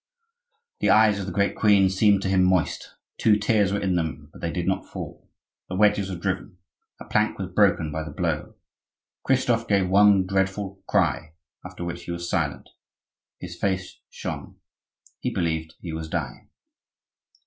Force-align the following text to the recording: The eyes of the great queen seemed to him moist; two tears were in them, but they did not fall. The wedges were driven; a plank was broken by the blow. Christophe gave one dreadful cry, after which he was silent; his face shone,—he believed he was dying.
The 0.79 0.89
eyes 0.89 1.19
of 1.19 1.27
the 1.27 1.31
great 1.31 1.55
queen 1.55 1.87
seemed 1.87 2.23
to 2.23 2.27
him 2.27 2.43
moist; 2.43 2.95
two 3.19 3.37
tears 3.37 3.71
were 3.71 3.77
in 3.79 3.93
them, 3.97 4.29
but 4.31 4.41
they 4.41 4.49
did 4.49 4.65
not 4.65 4.83
fall. 4.87 5.29
The 5.69 5.75
wedges 5.75 6.09
were 6.09 6.17
driven; 6.17 6.57
a 6.99 7.05
plank 7.05 7.37
was 7.37 7.49
broken 7.53 7.91
by 7.91 8.01
the 8.03 8.09
blow. 8.09 8.55
Christophe 9.21 9.67
gave 9.67 9.87
one 9.89 10.25
dreadful 10.25 10.81
cry, 10.87 11.33
after 11.63 11.83
which 11.85 12.05
he 12.05 12.11
was 12.11 12.27
silent; 12.27 12.69
his 13.39 13.55
face 13.55 13.99
shone,—he 14.09 15.29
believed 15.31 15.75
he 15.81 15.93
was 15.93 16.09
dying. 16.09 16.49